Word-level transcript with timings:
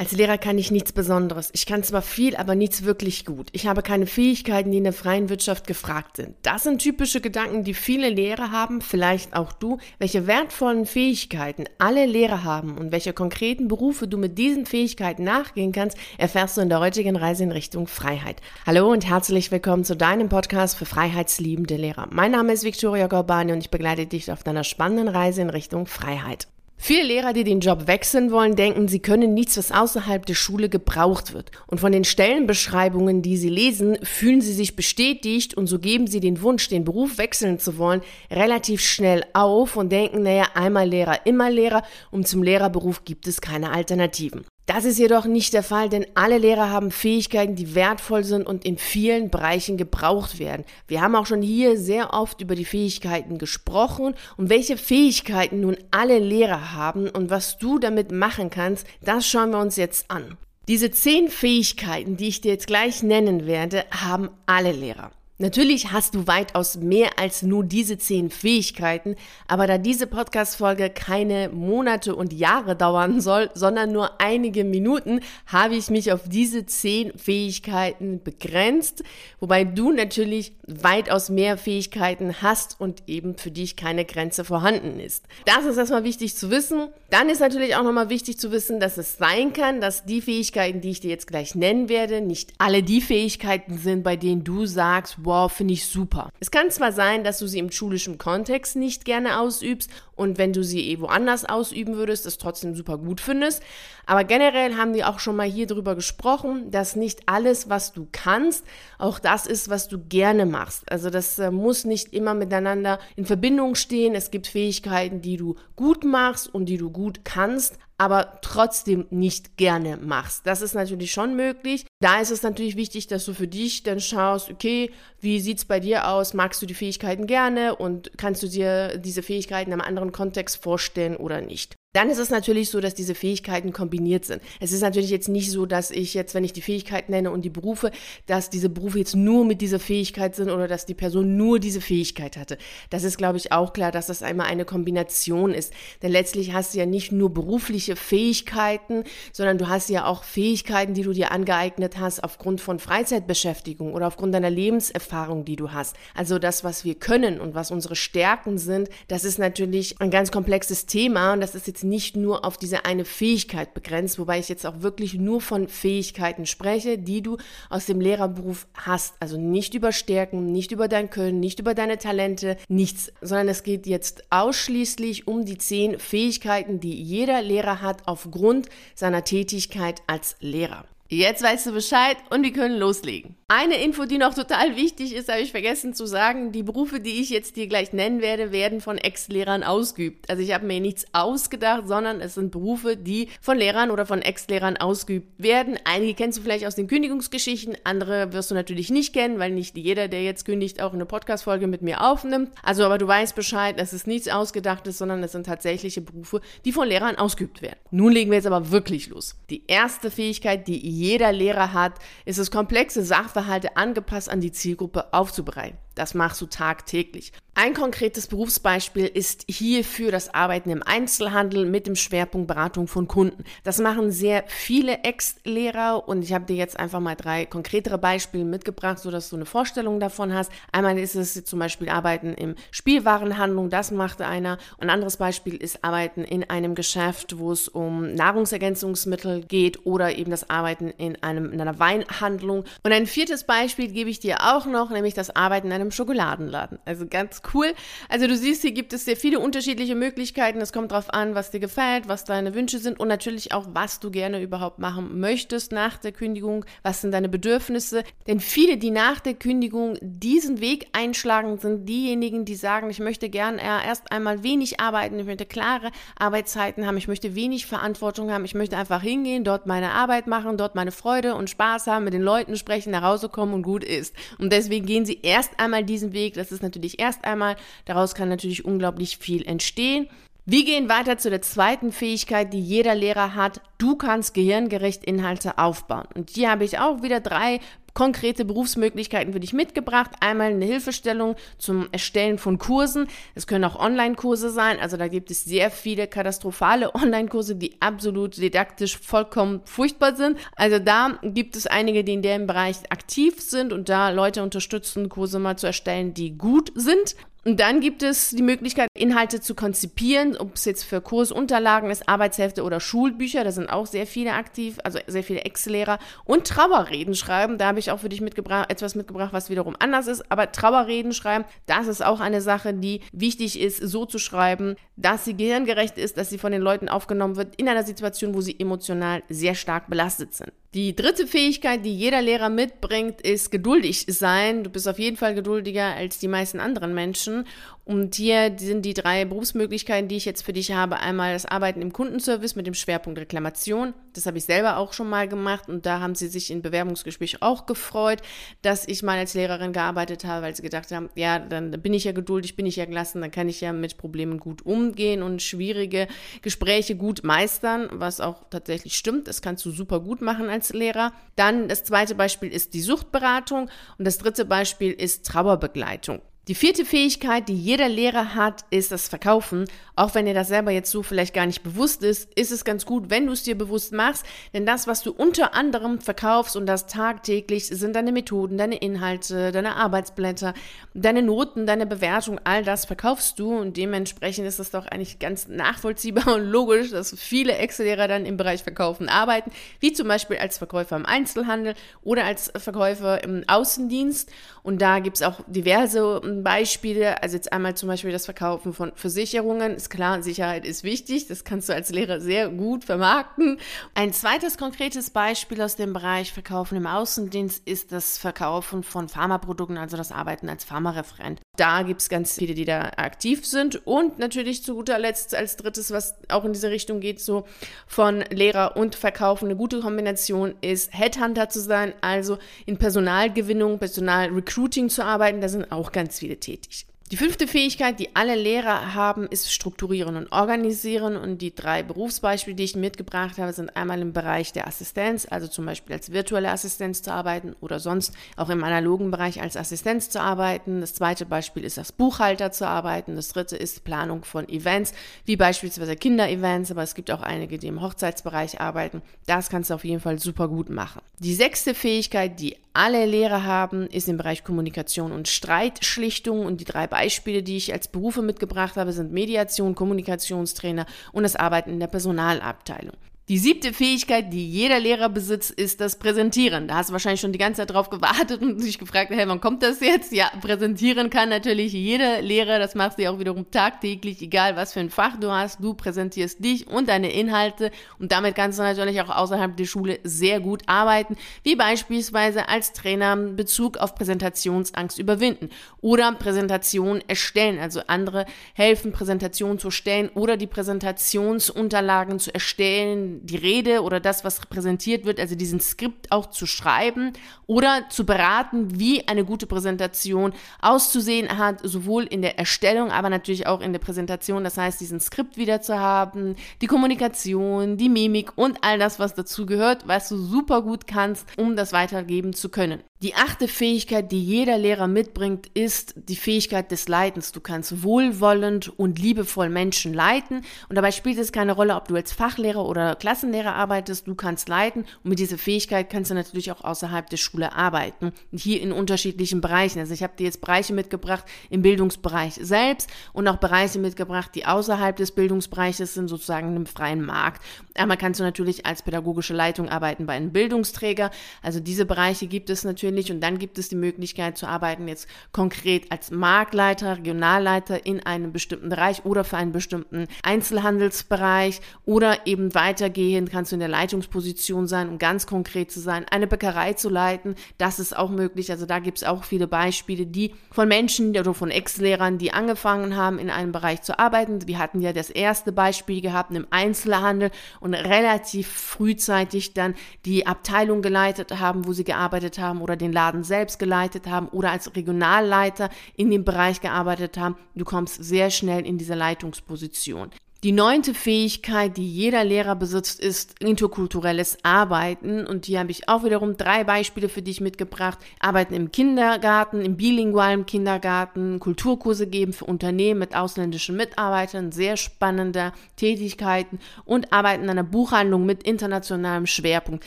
Als 0.00 0.12
Lehrer 0.12 0.38
kann 0.38 0.58
ich 0.58 0.70
nichts 0.70 0.92
Besonderes. 0.92 1.50
Ich 1.54 1.66
kann 1.66 1.82
zwar 1.82 2.02
viel, 2.02 2.36
aber 2.36 2.54
nichts 2.54 2.84
wirklich 2.84 3.24
gut. 3.24 3.48
Ich 3.50 3.66
habe 3.66 3.82
keine 3.82 4.06
Fähigkeiten, 4.06 4.70
die 4.70 4.78
in 4.78 4.84
der 4.84 4.92
freien 4.92 5.28
Wirtschaft 5.28 5.66
gefragt 5.66 6.18
sind. 6.18 6.36
Das 6.42 6.62
sind 6.62 6.80
typische 6.80 7.20
Gedanken, 7.20 7.64
die 7.64 7.74
viele 7.74 8.08
Lehrer 8.08 8.52
haben, 8.52 8.80
vielleicht 8.80 9.34
auch 9.34 9.52
du. 9.52 9.78
Welche 9.98 10.28
wertvollen 10.28 10.86
Fähigkeiten 10.86 11.64
alle 11.78 12.06
Lehrer 12.06 12.44
haben 12.44 12.78
und 12.78 12.92
welche 12.92 13.12
konkreten 13.12 13.66
Berufe 13.66 14.06
du 14.06 14.18
mit 14.18 14.38
diesen 14.38 14.66
Fähigkeiten 14.66 15.24
nachgehen 15.24 15.72
kannst, 15.72 15.98
erfährst 16.16 16.56
du 16.56 16.60
in 16.60 16.68
der 16.68 16.78
heutigen 16.78 17.16
Reise 17.16 17.42
in 17.42 17.50
Richtung 17.50 17.88
Freiheit. 17.88 18.40
Hallo 18.66 18.92
und 18.92 19.04
herzlich 19.04 19.50
willkommen 19.50 19.82
zu 19.82 19.96
deinem 19.96 20.28
Podcast 20.28 20.76
für 20.76 20.86
freiheitsliebende 20.86 21.74
Lehrer. 21.74 22.06
Mein 22.12 22.30
Name 22.30 22.52
ist 22.52 22.62
Viktoria 22.62 23.08
Gorbani 23.08 23.52
und 23.52 23.58
ich 23.58 23.70
begleite 23.70 24.06
dich 24.06 24.30
auf 24.30 24.44
deiner 24.44 24.62
spannenden 24.62 25.08
Reise 25.08 25.42
in 25.42 25.50
Richtung 25.50 25.86
Freiheit. 25.86 26.46
Viele 26.80 27.02
Lehrer, 27.02 27.32
die 27.32 27.42
den 27.42 27.58
Job 27.58 27.88
wechseln 27.88 28.30
wollen, 28.30 28.54
denken, 28.54 28.86
sie 28.86 29.00
können 29.00 29.34
nichts, 29.34 29.58
was 29.58 29.72
außerhalb 29.72 30.24
der 30.24 30.34
Schule 30.34 30.68
gebraucht 30.68 31.34
wird. 31.34 31.50
Und 31.66 31.80
von 31.80 31.90
den 31.90 32.04
Stellenbeschreibungen, 32.04 33.20
die 33.20 33.36
sie 33.36 33.48
lesen, 33.48 33.98
fühlen 34.04 34.40
sie 34.40 34.52
sich 34.52 34.76
bestätigt 34.76 35.54
und 35.54 35.66
so 35.66 35.80
geben 35.80 36.06
sie 36.06 36.20
den 36.20 36.40
Wunsch, 36.40 36.68
den 36.68 36.84
Beruf 36.84 37.18
wechseln 37.18 37.58
zu 37.58 37.78
wollen, 37.78 38.00
relativ 38.30 38.80
schnell 38.80 39.24
auf 39.32 39.76
und 39.76 39.90
denken, 39.90 40.22
naja, 40.22 40.46
einmal 40.54 40.88
Lehrer, 40.88 41.26
immer 41.26 41.50
Lehrer 41.50 41.82
und 42.12 42.28
zum 42.28 42.44
Lehrerberuf 42.44 43.04
gibt 43.04 43.26
es 43.26 43.40
keine 43.40 43.72
Alternativen. 43.72 44.44
Das 44.68 44.84
ist 44.84 44.98
jedoch 44.98 45.24
nicht 45.24 45.54
der 45.54 45.62
Fall, 45.62 45.88
denn 45.88 46.04
alle 46.14 46.36
Lehrer 46.36 46.68
haben 46.68 46.90
Fähigkeiten, 46.90 47.56
die 47.56 47.74
wertvoll 47.74 48.22
sind 48.22 48.46
und 48.46 48.66
in 48.66 48.76
vielen 48.76 49.30
Bereichen 49.30 49.78
gebraucht 49.78 50.38
werden. 50.38 50.66
Wir 50.86 51.00
haben 51.00 51.16
auch 51.16 51.24
schon 51.24 51.40
hier 51.40 51.78
sehr 51.78 52.12
oft 52.12 52.42
über 52.42 52.54
die 52.54 52.66
Fähigkeiten 52.66 53.38
gesprochen 53.38 54.14
und 54.36 54.50
welche 54.50 54.76
Fähigkeiten 54.76 55.60
nun 55.60 55.78
alle 55.90 56.18
Lehrer 56.18 56.74
haben 56.74 57.08
und 57.08 57.30
was 57.30 57.56
du 57.56 57.78
damit 57.78 58.12
machen 58.12 58.50
kannst, 58.50 58.86
das 59.00 59.26
schauen 59.26 59.52
wir 59.52 59.58
uns 59.58 59.76
jetzt 59.76 60.10
an. 60.10 60.36
Diese 60.68 60.90
zehn 60.90 61.30
Fähigkeiten, 61.30 62.18
die 62.18 62.28
ich 62.28 62.42
dir 62.42 62.52
jetzt 62.52 62.66
gleich 62.66 63.02
nennen 63.02 63.46
werde, 63.46 63.86
haben 63.90 64.28
alle 64.44 64.72
Lehrer. 64.72 65.12
Natürlich 65.40 65.92
hast 65.92 66.16
du 66.16 66.26
weitaus 66.26 66.78
mehr 66.78 67.20
als 67.20 67.42
nur 67.42 67.62
diese 67.62 67.96
zehn 67.96 68.28
Fähigkeiten, 68.28 69.14
aber 69.46 69.68
da 69.68 69.78
diese 69.78 70.08
Podcast-Folge 70.08 70.90
keine 70.90 71.48
Monate 71.50 72.16
und 72.16 72.32
Jahre 72.32 72.74
dauern 72.74 73.20
soll, 73.20 73.48
sondern 73.54 73.92
nur 73.92 74.20
einige 74.20 74.64
Minuten, 74.64 75.20
habe 75.46 75.76
ich 75.76 75.90
mich 75.90 76.10
auf 76.10 76.28
diese 76.28 76.66
zehn 76.66 77.16
Fähigkeiten 77.16 78.20
begrenzt, 78.20 79.04
wobei 79.38 79.62
du 79.62 79.92
natürlich 79.92 80.54
weitaus 80.66 81.30
mehr 81.30 81.56
Fähigkeiten 81.56 82.42
hast 82.42 82.80
und 82.80 83.04
eben 83.06 83.36
für 83.36 83.52
dich 83.52 83.76
keine 83.76 84.04
Grenze 84.04 84.44
vorhanden 84.44 84.98
ist. 84.98 85.24
Das 85.46 85.64
ist 85.66 85.76
erstmal 85.76 86.02
wichtig 86.02 86.34
zu 86.34 86.50
wissen. 86.50 86.88
Dann 87.10 87.28
ist 87.28 87.40
natürlich 87.40 87.76
auch 87.76 87.84
nochmal 87.84 88.10
wichtig 88.10 88.40
zu 88.40 88.50
wissen, 88.50 88.80
dass 88.80 88.98
es 88.98 89.18
sein 89.18 89.52
kann, 89.52 89.80
dass 89.80 90.04
die 90.04 90.20
Fähigkeiten, 90.20 90.80
die 90.80 90.90
ich 90.90 91.00
dir 91.00 91.10
jetzt 91.10 91.28
gleich 91.28 91.54
nennen 91.54 91.88
werde, 91.88 92.22
nicht 92.22 92.54
alle 92.58 92.82
die 92.82 93.00
Fähigkeiten 93.00 93.78
sind, 93.78 94.02
bei 94.02 94.16
denen 94.16 94.42
du 94.42 94.66
sagst, 94.66 95.27
wow, 95.28 95.52
finde 95.52 95.74
ich 95.74 95.86
super. 95.86 96.30
Es 96.40 96.50
kann 96.50 96.70
zwar 96.70 96.90
sein, 96.90 97.22
dass 97.22 97.38
du 97.38 97.46
sie 97.46 97.58
im 97.58 97.70
schulischen 97.70 98.16
Kontext 98.16 98.76
nicht 98.76 99.04
gerne 99.04 99.38
ausübst 99.38 99.90
und 100.18 100.36
wenn 100.36 100.52
du 100.52 100.64
sie 100.64 100.90
eh 100.90 101.00
woanders 101.00 101.44
ausüben 101.44 101.96
würdest, 101.96 102.26
es 102.26 102.38
trotzdem 102.38 102.74
super 102.74 102.98
gut 102.98 103.20
findest, 103.20 103.62
aber 104.04 104.24
generell 104.24 104.76
haben 104.76 104.94
wir 104.94 105.08
auch 105.08 105.18
schon 105.18 105.36
mal 105.36 105.48
hier 105.48 105.66
drüber 105.66 105.94
gesprochen, 105.94 106.70
dass 106.70 106.96
nicht 106.96 107.20
alles, 107.26 107.68
was 107.68 107.92
du 107.92 108.08
kannst, 108.10 108.64
auch 108.98 109.18
das 109.18 109.46
ist, 109.46 109.68
was 109.68 109.86
du 109.86 109.98
gerne 109.98 110.46
machst. 110.46 110.90
Also 110.90 111.10
das 111.10 111.38
äh, 111.38 111.50
muss 111.50 111.84
nicht 111.84 112.12
immer 112.12 112.34
miteinander 112.34 112.98
in 113.16 113.26
Verbindung 113.26 113.74
stehen. 113.74 114.14
Es 114.14 114.30
gibt 114.30 114.46
Fähigkeiten, 114.46 115.20
die 115.20 115.36
du 115.36 115.56
gut 115.76 116.04
machst 116.04 116.52
und 116.52 116.66
die 116.66 116.78
du 116.78 116.90
gut 116.90 117.24
kannst, 117.24 117.78
aber 117.98 118.38
trotzdem 118.42 119.06
nicht 119.10 119.56
gerne 119.56 119.96
machst. 119.96 120.46
Das 120.46 120.62
ist 120.62 120.74
natürlich 120.74 121.12
schon 121.12 121.34
möglich. 121.34 121.84
Da 122.00 122.20
ist 122.20 122.30
es 122.30 122.44
natürlich 122.44 122.76
wichtig, 122.76 123.08
dass 123.08 123.24
du 123.24 123.34
für 123.34 123.48
dich 123.48 123.82
dann 123.82 123.98
schaust, 123.98 124.50
okay, 124.50 124.92
wie 125.20 125.40
sieht's 125.40 125.64
bei 125.64 125.80
dir 125.80 126.08
aus? 126.08 126.32
Magst 126.32 126.62
du 126.62 126.66
die 126.66 126.74
Fähigkeiten 126.74 127.26
gerne 127.26 127.74
und 127.74 128.12
kannst 128.16 128.42
du 128.44 128.46
dir 128.46 128.98
diese 128.98 129.24
Fähigkeiten 129.24 129.72
in 129.72 129.80
einem 129.80 130.07
Kontext 130.12 130.62
vorstellen 130.62 131.16
oder 131.16 131.40
nicht? 131.40 131.76
Dann 131.94 132.10
ist 132.10 132.18
es 132.18 132.28
natürlich 132.28 132.68
so, 132.68 132.80
dass 132.80 132.94
diese 132.94 133.14
Fähigkeiten 133.14 133.72
kombiniert 133.72 134.26
sind. 134.26 134.42
Es 134.60 134.72
ist 134.72 134.82
natürlich 134.82 135.08
jetzt 135.08 135.30
nicht 135.30 135.50
so, 135.50 135.64
dass 135.64 135.90
ich 135.90 136.12
jetzt, 136.12 136.34
wenn 136.34 136.44
ich 136.44 136.52
die 136.52 136.60
Fähigkeit 136.60 137.08
nenne 137.08 137.30
und 137.30 137.46
die 137.46 137.50
Berufe, 137.50 137.92
dass 138.26 138.50
diese 138.50 138.68
Berufe 138.68 138.98
jetzt 138.98 139.16
nur 139.16 139.46
mit 139.46 139.62
dieser 139.62 139.80
Fähigkeit 139.80 140.36
sind 140.36 140.50
oder 140.50 140.68
dass 140.68 140.84
die 140.84 140.92
Person 140.92 141.38
nur 141.38 141.58
diese 141.58 141.80
Fähigkeit 141.80 142.36
hatte. 142.36 142.58
Das 142.90 143.04
ist, 143.04 143.16
glaube 143.16 143.38
ich, 143.38 143.52
auch 143.52 143.72
klar, 143.72 143.90
dass 143.90 144.08
das 144.08 144.22
einmal 144.22 144.48
eine 144.48 144.66
Kombination 144.66 145.54
ist. 145.54 145.72
Denn 146.02 146.12
letztlich 146.12 146.52
hast 146.52 146.74
du 146.74 146.78
ja 146.78 146.84
nicht 146.84 147.10
nur 147.10 147.32
berufliche 147.32 147.96
Fähigkeiten, 147.96 149.04
sondern 149.32 149.56
du 149.56 149.68
hast 149.68 149.88
ja 149.88 150.04
auch 150.04 150.24
Fähigkeiten, 150.24 150.92
die 150.92 151.04
du 151.04 151.14
dir 151.14 151.32
angeeignet 151.32 151.98
hast 151.98 152.22
aufgrund 152.22 152.60
von 152.60 152.80
Freizeitbeschäftigung 152.80 153.94
oder 153.94 154.08
aufgrund 154.08 154.34
deiner 154.34 154.50
Lebenserfahrung, 154.50 155.46
die 155.46 155.56
du 155.56 155.72
hast. 155.72 155.96
Also 156.14 156.38
das, 156.38 156.64
was 156.64 156.84
wir 156.84 156.96
können 156.96 157.40
und 157.40 157.54
was 157.54 157.70
unsere 157.70 157.96
Stärken 157.96 158.58
sind, 158.58 158.90
das 159.08 159.24
ist 159.24 159.38
natürlich 159.38 159.98
ein 160.02 160.10
ganz 160.10 160.30
komplexes 160.30 160.84
Thema 160.84 161.32
und 161.32 161.40
das 161.40 161.54
ist 161.54 161.66
jetzt 161.66 161.77
jetzt 161.78 161.84
nicht 161.84 162.16
nur 162.16 162.44
auf 162.44 162.56
diese 162.56 162.84
eine 162.84 163.04
Fähigkeit 163.04 163.72
begrenzt, 163.74 164.18
wobei 164.18 164.38
ich 164.38 164.48
jetzt 164.48 164.66
auch 164.66 164.82
wirklich 164.82 165.14
nur 165.14 165.40
von 165.40 165.68
Fähigkeiten 165.68 166.44
spreche, 166.46 166.98
die 166.98 167.22
du 167.22 167.36
aus 167.70 167.86
dem 167.86 168.00
Lehrerberuf 168.00 168.66
hast. 168.74 169.14
Also 169.20 169.38
nicht 169.38 169.74
über 169.74 169.92
Stärken, 169.92 170.50
nicht 170.50 170.72
über 170.72 170.88
dein 170.88 171.10
Können, 171.10 171.38
nicht 171.38 171.60
über 171.60 171.74
deine 171.74 171.98
Talente, 171.98 172.56
nichts, 172.68 173.12
sondern 173.20 173.48
es 173.48 173.62
geht 173.62 173.86
jetzt 173.86 174.24
ausschließlich 174.30 175.28
um 175.28 175.44
die 175.44 175.58
zehn 175.58 175.98
Fähigkeiten, 175.98 176.80
die 176.80 177.00
jeder 177.00 177.42
Lehrer 177.42 177.80
hat 177.80 178.02
aufgrund 178.06 178.68
seiner 178.94 179.22
Tätigkeit 179.22 180.02
als 180.06 180.36
Lehrer. 180.40 180.84
Jetzt 181.10 181.42
weißt 181.42 181.64
du 181.66 181.72
Bescheid 181.72 182.18
und 182.28 182.42
wir 182.42 182.52
können 182.52 182.78
loslegen. 182.78 183.34
Eine 183.50 183.82
Info, 183.82 184.04
die 184.04 184.18
noch 184.18 184.34
total 184.34 184.76
wichtig 184.76 185.14
ist, 185.14 185.30
habe 185.30 185.40
ich 185.40 185.52
vergessen 185.52 185.94
zu 185.94 186.04
sagen. 186.04 186.52
Die 186.52 186.62
Berufe, 186.62 187.00
die 187.00 187.22
ich 187.22 187.30
jetzt 187.30 187.56
dir 187.56 187.66
gleich 187.66 187.94
nennen 187.94 188.20
werde, 188.20 188.52
werden 188.52 188.82
von 188.82 188.98
Ex-Lehrern 188.98 189.64
ausgeübt. 189.64 190.28
Also 190.28 190.42
ich 190.42 190.52
habe 190.52 190.66
mir 190.66 190.80
nichts 190.80 191.06
ausgedacht, 191.14 191.88
sondern 191.88 192.20
es 192.20 192.34
sind 192.34 192.50
Berufe, 192.50 192.98
die 192.98 193.30
von 193.40 193.56
Lehrern 193.56 193.90
oder 193.90 194.04
von 194.04 194.20
Ex-Lehrern 194.20 194.76
ausgeübt 194.76 195.28
werden. 195.38 195.78
Einige 195.84 196.12
kennst 196.12 196.36
du 196.36 196.42
vielleicht 196.42 196.66
aus 196.66 196.74
den 196.74 196.88
Kündigungsgeschichten, 196.88 197.78
andere 197.84 198.34
wirst 198.34 198.50
du 198.50 198.54
natürlich 198.54 198.90
nicht 198.90 199.14
kennen, 199.14 199.38
weil 199.38 199.52
nicht 199.52 199.78
jeder, 199.78 200.08
der 200.08 200.22
jetzt 200.22 200.44
kündigt, 200.44 200.82
auch 200.82 200.92
eine 200.92 201.06
Podcast-Folge 201.06 201.68
mit 201.68 201.80
mir 201.80 202.02
aufnimmt. 202.02 202.50
Also 202.62 202.84
aber 202.84 202.98
du 202.98 203.06
weißt 203.06 203.34
Bescheid, 203.34 203.76
es 203.78 203.94
ist 203.94 204.06
nichts 204.06 204.28
Ausgedachtes, 204.28 204.98
sondern 204.98 205.22
es 205.22 205.32
sind 205.32 205.46
tatsächliche 205.46 206.02
Berufe, 206.02 206.42
die 206.66 206.72
von 206.72 206.86
Lehrern 206.86 207.16
ausgeübt 207.16 207.62
werden. 207.62 207.78
Nun 207.90 208.12
legen 208.12 208.30
wir 208.30 208.36
jetzt 208.36 208.46
aber 208.46 208.70
wirklich 208.70 209.08
los. 209.08 209.36
Die 209.48 209.62
erste 209.68 210.10
Fähigkeit, 210.10 210.68
die 210.68 210.97
jeder 210.98 211.32
Lehrer 211.32 211.72
hat, 211.72 211.94
ist 212.24 212.38
es 212.38 212.50
komplexe 212.50 213.02
Sachverhalte 213.04 213.76
angepasst 213.76 214.28
an 214.28 214.40
die 214.40 214.52
Zielgruppe 214.52 215.12
aufzubereiten. 215.12 215.78
Das 215.98 216.14
machst 216.14 216.40
du 216.40 216.46
tagtäglich. 216.46 217.32
Ein 217.60 217.74
konkretes 217.74 218.28
Berufsbeispiel 218.28 219.06
ist 219.06 219.44
hierfür 219.48 220.12
das 220.12 220.32
Arbeiten 220.32 220.70
im 220.70 220.84
Einzelhandel 220.84 221.66
mit 221.66 221.88
dem 221.88 221.96
Schwerpunkt 221.96 222.46
Beratung 222.46 222.86
von 222.86 223.08
Kunden. 223.08 223.42
Das 223.64 223.80
machen 223.80 224.12
sehr 224.12 224.44
viele 224.46 225.02
Ex-Lehrer 225.02 226.06
und 226.06 226.22
ich 226.22 226.32
habe 226.32 226.44
dir 226.44 226.54
jetzt 226.54 226.78
einfach 226.78 227.00
mal 227.00 227.16
drei 227.16 227.46
konkretere 227.46 227.98
Beispiele 227.98 228.44
mitgebracht, 228.44 229.00
sodass 229.00 229.30
du 229.30 229.34
eine 229.34 229.44
Vorstellung 229.44 229.98
davon 229.98 230.32
hast. 230.32 230.52
Einmal 230.70 231.00
ist 231.00 231.16
es 231.16 231.42
zum 231.42 231.58
Beispiel 231.58 231.88
Arbeiten 231.88 232.32
im 232.34 232.54
Spielwarenhandlung, 232.70 233.70
das 233.70 233.90
macht 233.90 234.22
einer. 234.22 234.58
ein 234.78 234.88
anderes 234.88 235.16
Beispiel 235.16 235.56
ist 235.56 235.82
Arbeiten 235.82 236.22
in 236.22 236.48
einem 236.48 236.76
Geschäft, 236.76 237.38
wo 237.38 237.50
es 237.50 237.66
um 237.66 238.14
Nahrungsergänzungsmittel 238.14 239.42
geht 239.42 239.84
oder 239.84 240.16
eben 240.16 240.30
das 240.30 240.48
Arbeiten 240.48 240.90
in, 240.90 241.20
einem, 241.24 241.52
in 241.52 241.60
einer 241.60 241.80
Weinhandlung. 241.80 242.66
Und 242.84 242.92
ein 242.92 243.08
viertes 243.08 243.42
Beispiel 243.42 243.88
gebe 243.88 244.10
ich 244.10 244.20
dir 244.20 244.36
auch 244.42 244.66
noch, 244.66 244.90
nämlich 244.90 245.14
das 245.14 245.34
Arbeiten 245.34 245.66
in 245.66 245.72
einem 245.72 245.87
einem 245.88 245.92
Schokoladenladen. 245.92 246.78
Also 246.84 247.06
ganz 247.06 247.42
cool. 247.54 247.72
Also 248.08 248.26
du 248.26 248.36
siehst, 248.36 248.62
hier 248.62 248.72
gibt 248.72 248.92
es 248.92 249.04
sehr 249.04 249.16
viele 249.16 249.40
unterschiedliche 249.40 249.94
Möglichkeiten. 249.94 250.60
Es 250.60 250.72
kommt 250.72 250.92
darauf 250.92 251.12
an, 251.12 251.34
was 251.34 251.50
dir 251.50 251.60
gefällt, 251.60 252.08
was 252.08 252.24
deine 252.24 252.54
Wünsche 252.54 252.78
sind 252.78 253.00
und 253.00 253.08
natürlich 253.08 253.52
auch, 253.52 253.66
was 253.72 254.00
du 254.00 254.10
gerne 254.10 254.42
überhaupt 254.42 254.78
machen 254.78 255.18
möchtest 255.18 255.72
nach 255.72 255.96
der 255.96 256.12
Kündigung. 256.12 256.64
Was 256.82 257.00
sind 257.00 257.12
deine 257.12 257.28
Bedürfnisse? 257.28 258.04
Denn 258.26 258.40
viele, 258.40 258.76
die 258.76 258.90
nach 258.90 259.20
der 259.20 259.34
Kündigung 259.34 259.96
diesen 260.00 260.60
Weg 260.60 260.88
einschlagen, 260.92 261.58
sind 261.58 261.86
diejenigen, 261.86 262.44
die 262.44 262.54
sagen, 262.54 262.90
ich 262.90 263.00
möchte 263.00 263.28
gern 263.28 263.58
erst 263.58 264.12
einmal 264.12 264.42
wenig 264.42 264.80
arbeiten, 264.80 265.18
ich 265.18 265.26
möchte 265.26 265.46
klare 265.46 265.90
Arbeitszeiten 266.18 266.86
haben, 266.86 266.96
ich 266.96 267.08
möchte 267.08 267.34
wenig 267.34 267.66
Verantwortung 267.66 268.30
haben, 268.30 268.44
ich 268.44 268.54
möchte 268.54 268.76
einfach 268.76 269.02
hingehen, 269.02 269.44
dort 269.44 269.66
meine 269.66 269.92
Arbeit 269.92 270.26
machen, 270.26 270.56
dort 270.56 270.74
meine 270.74 270.92
Freude 270.92 271.34
und 271.34 271.50
Spaß 271.50 271.86
haben, 271.86 272.04
mit 272.04 272.12
den 272.12 272.22
Leuten 272.22 272.56
sprechen, 272.56 272.90
nach 272.90 273.02
Hause 273.02 273.28
kommen 273.28 273.54
und 273.54 273.62
gut 273.62 273.84
ist. 273.84 274.14
Und 274.38 274.52
deswegen 274.52 274.86
gehen 274.86 275.06
sie 275.06 275.20
erst 275.22 275.58
einmal 275.58 275.77
diesen 275.84 276.12
Weg. 276.12 276.34
Das 276.34 276.52
ist 276.52 276.62
natürlich 276.62 276.98
erst 276.98 277.24
einmal, 277.24 277.56
daraus 277.84 278.14
kann 278.14 278.28
natürlich 278.28 278.64
unglaublich 278.64 279.18
viel 279.18 279.46
entstehen. 279.46 280.08
Wir 280.50 280.64
gehen 280.64 280.88
weiter 280.88 281.18
zu 281.18 281.28
der 281.28 281.42
zweiten 281.42 281.92
Fähigkeit, 281.92 282.54
die 282.54 282.60
jeder 282.62 282.94
Lehrer 282.94 283.34
hat. 283.34 283.60
Du 283.76 283.96
kannst 283.96 284.32
gehirngerecht 284.32 285.04
Inhalte 285.04 285.58
aufbauen. 285.58 286.06
Und 286.14 286.30
hier 286.30 286.50
habe 286.50 286.64
ich 286.64 286.78
auch 286.78 287.02
wieder 287.02 287.20
drei 287.20 287.60
konkrete 287.92 288.46
Berufsmöglichkeiten 288.46 289.34
für 289.34 289.40
dich 289.40 289.52
mitgebracht. 289.52 290.12
Einmal 290.20 290.52
eine 290.52 290.64
Hilfestellung 290.64 291.36
zum 291.58 291.88
Erstellen 291.92 292.38
von 292.38 292.56
Kursen. 292.56 293.08
Es 293.34 293.46
können 293.46 293.64
auch 293.64 293.78
Online-Kurse 293.78 294.48
sein. 294.48 294.80
Also 294.80 294.96
da 294.96 295.08
gibt 295.08 295.30
es 295.30 295.44
sehr 295.44 295.70
viele 295.70 296.06
katastrophale 296.06 296.94
Online-Kurse, 296.94 297.54
die 297.54 297.82
absolut 297.82 298.38
didaktisch 298.38 298.96
vollkommen 298.96 299.60
furchtbar 299.66 300.16
sind. 300.16 300.38
Also 300.56 300.78
da 300.78 301.18
gibt 301.24 301.56
es 301.56 301.66
einige, 301.66 302.04
die 302.04 302.14
in 302.14 302.22
dem 302.22 302.46
Bereich 302.46 302.76
aktiv 302.88 303.42
sind 303.42 303.74
und 303.74 303.90
da 303.90 304.08
Leute 304.08 304.42
unterstützen, 304.42 305.10
Kurse 305.10 305.40
mal 305.40 305.58
zu 305.58 305.66
erstellen, 305.66 306.14
die 306.14 306.38
gut 306.38 306.72
sind. 306.74 307.16
Und 307.48 307.60
dann 307.60 307.80
gibt 307.80 308.02
es 308.02 308.28
die 308.28 308.42
Möglichkeit, 308.42 308.90
Inhalte 308.92 309.40
zu 309.40 309.54
konzipieren, 309.54 310.36
ob 310.36 310.56
es 310.56 310.66
jetzt 310.66 310.84
für 310.84 311.00
Kursunterlagen 311.00 311.88
ist, 311.90 312.06
Arbeitshefte 312.06 312.62
oder 312.62 312.78
Schulbücher. 312.78 313.42
Da 313.42 313.52
sind 313.52 313.70
auch 313.70 313.86
sehr 313.86 314.06
viele 314.06 314.34
aktiv, 314.34 314.76
also 314.84 314.98
sehr 315.06 315.24
viele 315.24 315.40
Ex-Lehrer. 315.40 315.98
Und 316.26 316.46
Trauerreden 316.46 317.14
schreiben. 317.14 317.56
Da 317.56 317.68
habe 317.68 317.78
ich 317.78 317.90
auch 317.90 318.00
für 318.00 318.10
dich 318.10 318.20
mitgebracht, 318.20 318.70
etwas 318.70 318.94
mitgebracht, 318.94 319.32
was 319.32 319.48
wiederum 319.48 319.76
anders 319.78 320.08
ist. 320.08 320.30
Aber 320.30 320.52
Trauerreden 320.52 321.14
schreiben, 321.14 321.46
das 321.64 321.86
ist 321.86 322.04
auch 322.04 322.20
eine 322.20 322.42
Sache, 322.42 322.74
die 322.74 323.00
wichtig 323.12 323.58
ist, 323.58 323.78
so 323.78 324.04
zu 324.04 324.18
schreiben, 324.18 324.76
dass 324.96 325.24
sie 325.24 325.34
gehirngerecht 325.34 325.96
ist, 325.96 326.18
dass 326.18 326.28
sie 326.28 326.36
von 326.36 326.52
den 326.52 326.60
Leuten 326.60 326.90
aufgenommen 326.90 327.36
wird 327.36 327.56
in 327.56 327.66
einer 327.66 327.84
Situation, 327.84 328.34
wo 328.34 328.42
sie 328.42 328.60
emotional 328.60 329.22
sehr 329.30 329.54
stark 329.54 329.88
belastet 329.88 330.34
sind. 330.34 330.52
Die 330.74 330.94
dritte 330.94 331.26
Fähigkeit, 331.26 331.82
die 331.82 331.96
jeder 331.96 332.20
Lehrer 332.20 332.50
mitbringt, 332.50 333.22
ist 333.22 333.50
geduldig 333.50 334.04
sein. 334.06 334.64
Du 334.64 334.70
bist 334.70 334.86
auf 334.86 334.98
jeden 334.98 335.16
Fall 335.16 335.34
geduldiger 335.34 335.94
als 335.94 336.18
die 336.18 336.28
meisten 336.28 336.60
anderen 336.60 336.94
Menschen. 336.94 337.37
Und 337.84 338.16
hier 338.16 338.54
sind 338.58 338.82
die 338.84 338.92
drei 338.92 339.24
Berufsmöglichkeiten, 339.24 340.08
die 340.08 340.16
ich 340.16 340.26
jetzt 340.26 340.42
für 340.42 340.52
dich 340.52 340.72
habe. 340.72 340.98
Einmal 340.98 341.32
das 341.32 341.46
Arbeiten 341.46 341.80
im 341.80 341.90
Kundenservice 341.90 342.54
mit 342.54 342.66
dem 342.66 342.74
Schwerpunkt 342.74 343.18
Reklamation. 343.18 343.94
Das 344.12 344.26
habe 344.26 344.36
ich 344.36 344.44
selber 344.44 344.76
auch 344.76 344.92
schon 344.92 345.08
mal 345.08 345.26
gemacht 345.26 345.70
und 345.70 345.86
da 345.86 346.00
haben 346.00 346.14
sie 346.14 346.28
sich 346.28 346.50
im 346.50 346.60
Bewerbungsgespräch 346.60 347.40
auch 347.40 347.64
gefreut, 347.64 348.20
dass 348.60 348.86
ich 348.86 349.02
mal 349.02 349.16
als 349.16 349.32
Lehrerin 349.32 349.72
gearbeitet 349.72 350.24
habe, 350.24 350.44
weil 350.44 350.54
sie 350.54 350.62
gedacht 350.62 350.92
haben, 350.92 351.08
ja, 351.14 351.38
dann 351.38 351.70
bin 351.70 351.94
ich 351.94 352.04
ja 352.04 352.12
geduldig, 352.12 352.56
bin 352.56 352.66
ich 352.66 352.76
ja 352.76 352.84
gelassen, 352.84 353.22
dann 353.22 353.30
kann 353.30 353.48
ich 353.48 353.62
ja 353.62 353.72
mit 353.72 353.96
Problemen 353.96 354.38
gut 354.38 354.66
umgehen 354.66 355.22
und 355.22 355.40
schwierige 355.40 356.08
Gespräche 356.42 356.94
gut 356.94 357.24
meistern, 357.24 357.88
was 357.92 358.20
auch 358.20 358.44
tatsächlich 358.50 358.96
stimmt. 358.96 359.28
Das 359.28 359.40
kannst 359.40 359.64
du 359.64 359.70
super 359.70 360.00
gut 360.00 360.20
machen 360.20 360.50
als 360.50 360.74
Lehrer. 360.74 361.12
Dann 361.36 361.68
das 361.68 361.84
zweite 361.84 362.14
Beispiel 362.14 362.52
ist 362.52 362.74
die 362.74 362.82
Suchtberatung 362.82 363.70
und 363.96 364.04
das 364.04 364.18
dritte 364.18 364.44
Beispiel 364.44 364.92
ist 364.92 365.24
Trauerbegleitung. 365.24 366.20
Die 366.48 366.54
vierte 366.54 366.86
Fähigkeit, 366.86 367.46
die 367.50 367.54
jeder 367.54 367.90
Lehrer 367.90 368.34
hat, 368.34 368.64
ist 368.70 368.90
das 368.90 369.06
Verkaufen. 369.06 369.66
Auch 369.96 370.14
wenn 370.14 370.24
dir 370.24 370.32
das 370.32 370.48
selber 370.48 370.70
jetzt 370.70 370.90
so 370.90 371.02
vielleicht 371.02 371.34
gar 371.34 371.44
nicht 371.44 371.62
bewusst 371.62 372.02
ist, 372.02 372.32
ist 372.36 372.50
es 372.50 372.64
ganz 372.64 372.86
gut, 372.86 373.10
wenn 373.10 373.26
du 373.26 373.32
es 373.32 373.42
dir 373.42 373.58
bewusst 373.58 373.92
machst. 373.92 374.24
Denn 374.54 374.64
das, 374.64 374.86
was 374.86 375.02
du 375.02 375.12
unter 375.12 375.52
anderem 375.52 376.00
verkaufst 376.00 376.56
und 376.56 376.64
das 376.64 376.86
tagtäglich, 376.86 377.66
sind 377.66 377.94
deine 377.94 378.12
Methoden, 378.12 378.56
deine 378.56 378.76
Inhalte, 378.76 379.52
deine 379.52 379.76
Arbeitsblätter, 379.76 380.54
deine 380.94 381.20
Noten, 381.20 381.66
deine 381.66 381.84
Bewertung, 381.84 382.40
all 382.44 382.64
das 382.64 382.86
verkaufst 382.86 383.38
du. 383.38 383.54
Und 383.54 383.76
dementsprechend 383.76 384.46
ist 384.46 384.58
es 384.58 384.70
doch 384.70 384.86
eigentlich 384.86 385.18
ganz 385.18 385.48
nachvollziehbar 385.48 386.34
und 386.34 386.44
logisch, 386.44 386.92
dass 386.92 387.14
viele 387.14 387.58
Excel-Lehrer 387.58 388.08
dann 388.08 388.24
im 388.24 388.38
Bereich 388.38 388.62
Verkaufen 388.62 389.10
arbeiten, 389.10 389.50
wie 389.80 389.92
zum 389.92 390.08
Beispiel 390.08 390.38
als 390.38 390.56
Verkäufer 390.56 390.96
im 390.96 391.04
Einzelhandel 391.04 391.74
oder 392.02 392.24
als 392.24 392.50
Verkäufer 392.56 393.22
im 393.22 393.44
Außendienst. 393.46 394.30
Und 394.62 394.80
da 394.80 395.00
gibt 395.00 395.16
es 395.16 395.22
auch 395.22 395.40
diverse 395.46 396.37
Beispiele, 396.42 397.22
also 397.22 397.36
jetzt 397.36 397.52
einmal 397.52 397.76
zum 397.76 397.88
Beispiel 397.88 398.12
das 398.12 398.24
Verkaufen 398.24 398.72
von 398.72 398.92
Versicherungen, 398.94 399.74
ist 399.74 399.90
klar, 399.90 400.22
Sicherheit 400.22 400.64
ist 400.64 400.84
wichtig, 400.84 401.26
das 401.26 401.44
kannst 401.44 401.68
du 401.68 401.74
als 401.74 401.90
Lehrer 401.90 402.20
sehr 402.20 402.48
gut 402.48 402.84
vermarkten. 402.84 403.58
Ein 403.94 404.12
zweites 404.12 404.58
konkretes 404.58 405.10
Beispiel 405.10 405.60
aus 405.62 405.76
dem 405.76 405.92
Bereich 405.92 406.32
Verkaufen 406.32 406.76
im 406.76 406.86
Außendienst 406.86 407.66
ist 407.66 407.92
das 407.92 408.18
Verkaufen 408.18 408.82
von 408.82 409.08
Pharmaprodukten, 409.08 409.78
also 409.78 409.96
das 409.96 410.12
Arbeiten 410.12 410.48
als 410.48 410.64
Pharmareferent. 410.64 411.40
Da 411.58 411.82
gibt 411.82 412.00
es 412.00 412.08
ganz 412.08 412.34
viele, 412.34 412.54
die 412.54 412.64
da 412.64 412.92
aktiv 412.96 413.44
sind 413.44 413.84
und 413.84 414.20
natürlich 414.20 414.62
zu 414.62 414.76
guter 414.76 414.96
Letzt 414.98 415.34
als 415.34 415.56
drittes, 415.56 415.90
was 415.90 416.14
auch 416.28 416.44
in 416.44 416.52
diese 416.52 416.70
Richtung 416.70 417.00
geht, 417.00 417.20
so 417.20 417.46
von 417.88 418.20
Lehrer 418.30 418.76
und 418.76 418.94
Verkaufen. 418.94 419.46
Eine 419.46 419.56
gute 419.56 419.80
Kombination 419.80 420.54
ist 420.60 420.96
Headhunter 420.96 421.48
zu 421.48 421.60
sein, 421.60 421.94
also 422.00 422.38
in 422.64 422.78
Personalgewinnung, 422.78 423.80
Personalrecruiting 423.80 424.88
zu 424.88 425.04
arbeiten. 425.04 425.40
Da 425.40 425.48
sind 425.48 425.72
auch 425.72 425.90
ganz 425.90 426.20
viele 426.20 426.38
tätig. 426.38 426.87
Die 427.10 427.16
fünfte 427.16 427.48
Fähigkeit, 427.48 427.98
die 427.98 428.14
alle 428.14 428.34
Lehrer 428.34 428.92
haben, 428.92 429.26
ist 429.28 429.50
strukturieren 429.50 430.16
und 430.16 430.30
organisieren. 430.30 431.16
Und 431.16 431.40
die 431.40 431.54
drei 431.54 431.82
Berufsbeispiele, 431.82 432.54
die 432.54 432.64
ich 432.64 432.76
mitgebracht 432.76 433.38
habe, 433.38 433.54
sind 433.54 433.74
einmal 433.76 434.02
im 434.02 434.12
Bereich 434.12 434.52
der 434.52 434.66
Assistenz, 434.66 435.26
also 435.30 435.48
zum 435.48 435.64
Beispiel 435.64 435.94
als 435.94 436.12
virtuelle 436.12 436.50
Assistenz 436.50 437.00
zu 437.00 437.10
arbeiten 437.10 437.56
oder 437.62 437.80
sonst 437.80 438.12
auch 438.36 438.50
im 438.50 438.62
analogen 438.62 439.10
Bereich 439.10 439.40
als 439.40 439.56
Assistenz 439.56 440.10
zu 440.10 440.20
arbeiten. 440.20 440.82
Das 440.82 440.92
zweite 440.92 441.24
Beispiel 441.24 441.64
ist 441.64 441.78
als 441.78 441.92
Buchhalter 441.92 442.52
zu 442.52 442.66
arbeiten. 442.66 443.16
Das 443.16 443.28
dritte 443.28 443.56
ist 443.56 443.84
Planung 443.84 444.24
von 444.24 444.46
Events, 444.46 444.92
wie 445.24 445.36
beispielsweise 445.36 445.96
Kinderevents, 445.96 446.70
aber 446.70 446.82
es 446.82 446.94
gibt 446.94 447.10
auch 447.10 447.22
einige, 447.22 447.56
die 447.56 447.68
im 447.68 447.80
Hochzeitsbereich 447.80 448.60
arbeiten. 448.60 449.00
Das 449.26 449.48
kannst 449.48 449.70
du 449.70 449.74
auf 449.74 449.84
jeden 449.84 450.00
Fall 450.00 450.18
super 450.18 450.46
gut 450.46 450.68
machen. 450.68 451.00
Die 451.20 451.34
sechste 451.34 451.74
Fähigkeit, 451.74 452.38
die 452.38 452.56
alle 452.78 453.06
Lehrer 453.06 453.44
haben, 453.44 453.88
ist 453.88 454.08
im 454.08 454.18
Bereich 454.18 454.44
Kommunikation 454.44 455.10
und 455.10 455.26
Streitschlichtung. 455.26 456.46
Und 456.46 456.60
die 456.60 456.64
drei 456.64 456.86
Beispiele, 456.86 457.42
die 457.42 457.56
ich 457.56 457.72
als 457.72 457.88
Berufe 457.88 458.22
mitgebracht 458.22 458.76
habe, 458.76 458.92
sind 458.92 459.12
Mediation, 459.12 459.74
Kommunikationstrainer 459.74 460.86
und 461.12 461.24
das 461.24 461.34
Arbeiten 461.34 461.70
in 461.70 461.80
der 461.80 461.88
Personalabteilung. 461.88 462.94
Die 463.28 463.36
siebte 463.36 463.74
Fähigkeit, 463.74 464.32
die 464.32 464.50
jeder 464.50 464.80
Lehrer 464.80 465.10
besitzt, 465.10 465.50
ist 465.50 465.82
das 465.82 465.98
Präsentieren. 465.98 466.66
Da 466.66 466.76
hast 466.76 466.88
du 466.88 466.92
wahrscheinlich 466.94 467.20
schon 467.20 467.32
die 467.32 467.38
ganze 467.38 467.60
Zeit 467.60 467.74
drauf 467.74 467.90
gewartet 467.90 468.40
und 468.40 468.64
dich 468.64 468.78
gefragt, 468.78 469.10
hey, 469.10 469.28
wann 469.28 469.42
kommt 469.42 469.62
das 469.62 469.80
jetzt? 469.80 470.12
Ja, 470.12 470.30
präsentieren 470.40 471.10
kann 471.10 471.28
natürlich 471.28 471.74
jeder 471.74 472.22
Lehrer. 472.22 472.58
Das 472.58 472.74
machst 472.74 472.96
du 472.96 473.02
ja 473.02 473.10
auch 473.10 473.18
wiederum 473.18 473.50
tagtäglich, 473.50 474.22
egal 474.22 474.56
was 474.56 474.72
für 474.72 474.80
ein 474.80 474.88
Fach 474.88 475.20
du 475.20 475.30
hast. 475.30 475.62
Du 475.62 475.74
präsentierst 475.74 476.42
dich 476.42 476.68
und 476.68 476.88
deine 476.88 477.12
Inhalte 477.12 477.70
und 477.98 478.12
damit 478.12 478.34
kannst 478.34 478.58
du 478.60 478.62
natürlich 478.62 478.98
auch 479.02 479.14
außerhalb 479.14 479.54
der 479.58 479.66
Schule 479.66 479.98
sehr 480.04 480.40
gut 480.40 480.62
arbeiten, 480.64 481.18
wie 481.42 481.54
beispielsweise 481.54 482.48
als 482.48 482.72
Trainer 482.72 483.14
Bezug 483.14 483.76
auf 483.76 483.94
Präsentationsangst 483.94 484.98
überwinden 484.98 485.50
oder 485.82 486.12
Präsentation 486.12 487.02
erstellen. 487.06 487.58
Also 487.58 487.82
andere 487.88 488.24
helfen, 488.54 488.90
Präsentationen 488.90 489.58
zu 489.58 489.70
stellen 489.70 490.08
oder 490.14 490.38
die 490.38 490.46
Präsentationsunterlagen 490.46 492.20
zu 492.20 492.32
erstellen, 492.32 493.17
die 493.22 493.36
Rede 493.36 493.82
oder 493.82 494.00
das, 494.00 494.24
was 494.24 494.42
repräsentiert 494.42 495.04
wird, 495.04 495.20
also 495.20 495.34
diesen 495.34 495.60
Skript 495.60 496.10
auch 496.10 496.26
zu 496.26 496.46
schreiben 496.46 497.12
oder 497.46 497.84
zu 497.90 498.04
beraten, 498.04 498.78
wie 498.78 499.06
eine 499.08 499.24
gute 499.24 499.46
Präsentation 499.46 500.32
auszusehen 500.60 501.38
hat, 501.38 501.60
sowohl 501.62 502.04
in 502.04 502.22
der 502.22 502.38
Erstellung, 502.38 502.90
aber 502.90 503.10
natürlich 503.10 503.46
auch 503.46 503.60
in 503.60 503.72
der 503.72 503.80
Präsentation. 503.80 504.44
Das 504.44 504.56
heißt, 504.56 504.80
diesen 504.80 505.00
Skript 505.00 505.36
wieder 505.36 505.60
zu 505.60 505.78
haben, 505.78 506.36
die 506.60 506.66
Kommunikation, 506.66 507.76
die 507.76 507.88
Mimik 507.88 508.32
und 508.36 508.58
all 508.62 508.78
das, 508.78 508.98
was 508.98 509.14
dazu 509.14 509.46
gehört, 509.46 509.86
was 509.86 510.08
du 510.08 510.16
super 510.16 510.62
gut 510.62 510.86
kannst, 510.86 511.26
um 511.36 511.56
das 511.56 511.72
weitergeben 511.72 512.32
zu 512.32 512.48
können. 512.48 512.82
Die 513.00 513.14
achte 513.14 513.46
Fähigkeit, 513.46 514.10
die 514.10 514.20
jeder 514.20 514.58
Lehrer 514.58 514.88
mitbringt, 514.88 515.46
ist 515.54 515.94
die 515.94 516.16
Fähigkeit 516.16 516.72
des 516.72 516.88
Leitens. 516.88 517.30
Du 517.30 517.40
kannst 517.40 517.84
wohlwollend 517.84 518.76
und 518.76 518.98
liebevoll 518.98 519.50
Menschen 519.50 519.94
leiten. 519.94 520.42
Und 520.68 520.74
dabei 520.74 520.90
spielt 520.90 521.16
es 521.18 521.30
keine 521.30 521.52
Rolle, 521.52 521.76
ob 521.76 521.86
du 521.86 521.94
als 521.94 522.10
Fachlehrer 522.10 522.66
oder 522.66 522.96
Klassenlehrer 522.96 523.54
arbeitest. 523.54 524.08
Du 524.08 524.16
kannst 524.16 524.48
leiten. 524.48 524.84
Und 525.04 525.10
mit 525.10 525.20
dieser 525.20 525.38
Fähigkeit 525.38 525.90
kannst 525.90 526.10
du 526.10 526.16
natürlich 526.16 526.50
auch 526.50 526.64
außerhalb 526.64 527.08
der 527.08 527.18
Schule 527.18 527.52
arbeiten. 527.52 528.12
Hier 528.32 528.60
in 528.60 528.72
unterschiedlichen 528.72 529.40
Bereichen. 529.40 529.78
Also 529.78 529.94
ich 529.94 530.02
habe 530.02 530.16
dir 530.16 530.24
jetzt 530.24 530.40
Bereiche 530.40 530.72
mitgebracht 530.72 531.24
im 531.50 531.62
Bildungsbereich 531.62 532.34
selbst 532.34 532.90
und 533.12 533.28
auch 533.28 533.36
Bereiche 533.36 533.78
mitgebracht, 533.78 534.32
die 534.34 534.44
außerhalb 534.44 534.96
des 534.96 535.12
Bildungsbereiches 535.12 535.94
sind, 535.94 536.08
sozusagen 536.08 536.56
im 536.56 536.66
freien 536.66 537.06
Markt. 537.06 537.44
Einmal 537.76 537.96
kannst 537.96 538.18
du 538.18 538.24
natürlich 538.24 538.66
als 538.66 538.82
pädagogische 538.82 539.34
Leitung 539.34 539.68
arbeiten 539.68 540.06
bei 540.06 540.14
einem 540.14 540.32
Bildungsträger. 540.32 541.12
Also 541.42 541.60
diese 541.60 541.86
Bereiche 541.86 542.26
gibt 542.26 542.50
es 542.50 542.64
natürlich 542.64 542.87
natürlich. 542.88 543.12
Und 543.12 543.20
dann 543.20 543.38
gibt 543.38 543.58
es 543.58 543.68
die 543.68 543.76
Möglichkeit 543.76 544.36
zu 544.38 544.46
arbeiten 544.46 544.88
jetzt 544.88 545.08
konkret 545.32 545.90
als 545.90 546.10
Marktleiter, 546.10 546.98
Regionalleiter 546.98 547.86
in 547.86 548.04
einem 548.04 548.32
bestimmten 548.32 548.68
Bereich 548.68 549.04
oder 549.04 549.24
für 549.24 549.36
einen 549.36 549.52
bestimmten 549.52 550.06
Einzelhandelsbereich 550.22 551.60
oder 551.84 552.26
eben 552.26 552.54
weitergehend 552.54 553.30
kannst 553.30 553.52
du 553.52 553.56
in 553.56 553.60
der 553.60 553.68
Leitungsposition 553.68 554.66
sein, 554.66 554.88
um 554.88 554.98
ganz 554.98 555.26
konkret 555.26 555.70
zu 555.70 555.80
sein, 555.80 556.06
eine 556.10 556.26
Bäckerei 556.26 556.74
zu 556.74 556.88
leiten. 556.88 557.34
Das 557.58 557.78
ist 557.78 557.96
auch 557.96 558.10
möglich. 558.10 558.50
Also 558.50 558.66
da 558.66 558.78
gibt 558.78 558.98
es 558.98 559.04
auch 559.04 559.24
viele 559.24 559.46
Beispiele, 559.46 560.06
die 560.06 560.34
von 560.50 560.68
Menschen 560.68 561.10
oder 561.10 561.34
von 561.34 561.50
Ex-Lehrern, 561.50 562.18
die 562.18 562.32
angefangen 562.32 562.96
haben, 562.96 563.18
in 563.18 563.30
einem 563.30 563.52
Bereich 563.52 563.82
zu 563.82 563.98
arbeiten. 563.98 564.46
Wir 564.46 564.58
hatten 564.58 564.80
ja 564.80 564.92
das 564.92 565.10
erste 565.10 565.52
Beispiel 565.52 566.00
gehabt 566.00 566.34
im 566.34 566.46
Einzelhandel 566.50 567.30
und 567.60 567.74
relativ 567.74 568.48
frühzeitig 568.48 569.54
dann 569.54 569.74
die 570.04 570.26
Abteilung 570.26 570.82
geleitet 570.82 571.38
haben, 571.38 571.66
wo 571.66 571.72
sie 571.72 571.84
gearbeitet 571.84 572.38
haben 572.38 572.60
oder 572.60 572.76
den 572.78 572.92
Laden 572.92 573.24
selbst 573.24 573.58
geleitet 573.58 574.06
haben 574.06 574.28
oder 574.28 574.50
als 574.50 574.74
Regionalleiter 574.74 575.68
in 575.96 576.10
dem 576.10 576.24
Bereich 576.24 576.60
gearbeitet 576.60 577.18
haben, 577.18 577.36
du 577.54 577.64
kommst 577.64 578.02
sehr 578.02 578.30
schnell 578.30 578.64
in 578.64 578.78
diese 578.78 578.94
Leitungsposition. 578.94 580.10
Die 580.44 580.52
neunte 580.52 580.94
Fähigkeit, 580.94 581.76
die 581.76 581.90
jeder 581.90 582.22
Lehrer 582.22 582.54
besitzt, 582.54 583.00
ist 583.00 583.34
interkulturelles 583.40 584.38
Arbeiten. 584.44 585.26
Und 585.26 585.46
hier 585.46 585.58
habe 585.58 585.72
ich 585.72 585.88
auch 585.88 586.04
wiederum 586.04 586.36
drei 586.36 586.62
Beispiele 586.62 587.08
für 587.08 587.22
dich 587.22 587.40
mitgebracht. 587.40 587.98
Arbeiten 588.20 588.54
im 588.54 588.70
Kindergarten, 588.70 589.60
im 589.60 589.76
bilingualen 589.76 590.46
Kindergarten, 590.46 591.40
Kulturkurse 591.40 592.06
geben 592.06 592.32
für 592.32 592.44
Unternehmen 592.44 593.00
mit 593.00 593.16
ausländischen 593.16 593.76
Mitarbeitern, 593.76 594.52
sehr 594.52 594.76
spannende 594.76 595.52
Tätigkeiten 595.74 596.60
und 596.84 597.12
arbeiten 597.12 597.42
in 597.42 597.50
einer 597.50 597.64
Buchhandlung 597.64 598.24
mit 598.24 598.44
internationalem 598.44 599.26
Schwerpunkt. 599.26 599.84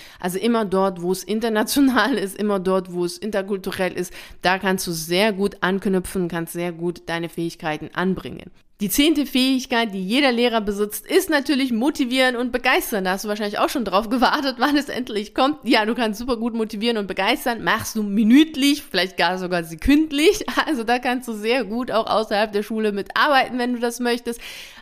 Also 0.20 0.38
immer 0.38 0.65
dort, 0.65 1.01
wo 1.01 1.13
es 1.13 1.24
international 1.24 2.15
ist, 2.15 2.36
immer 2.36 2.60
dort, 2.60 2.91
wo 2.91 3.05
es 3.05 3.17
interkulturell 3.17 3.93
ist, 3.93 4.12
da 4.41 4.60
kannst 4.60 4.86
du 4.86 4.91
sehr 4.91 5.31
gut 5.31 5.55
anknüpfen, 5.62 6.27
kannst 6.27 6.51
sehr 6.51 6.74
gut 6.74 7.03
deine 7.05 7.29
Fähigkeiten 7.29 7.89
anbringen. 7.93 8.51
Die 8.82 8.90
zehnte 8.90 9.28
Fähigkeit, 9.28 9.94
die 9.94 10.04
jeder 10.04 10.32
Lehrer 10.32 10.60
besitzt, 10.60 11.06
ist 11.06 11.30
natürlich 11.30 11.72
motivieren 11.72 12.36
und 12.36 12.52
begeistern. 12.52 13.04
Da 13.04 13.12
hast 13.12 13.24
du 13.24 13.30
wahrscheinlich 13.30 13.60
auch 13.60 13.70
schon 13.70 13.86
drauf 13.86 14.10
gewartet, 14.10 14.56
wann 14.60 14.76
es 14.76 14.90
endlich 14.90 15.36
kommt. 15.36 15.58
Ja, 15.62 15.86
du 15.86 15.94
kannst 15.94 16.20
super 16.20 16.36
gut 16.36 16.56
motivieren 16.56 16.98
und 16.98 17.06
begeistern. 17.06 17.64
Machst 17.64 17.96
du 17.96 18.02
minütlich, 18.02 18.82
vielleicht 18.82 19.18
gar 19.18 19.38
sogar 19.38 19.64
sekündlich. 19.64 20.46
Also 20.66 20.84
da 20.84 21.00
kannst 21.00 21.28
du 21.28 21.34
sehr 21.34 21.64
gut 21.66 21.92
auch 21.92 22.08
außerhalb 22.08 22.52
der 22.52 22.64
Schule 22.64 22.92
mitarbeiten, 22.92 23.58
wenn 23.58 23.74
du 23.74 23.80
das 23.80 24.00
möchtest. 24.00 24.40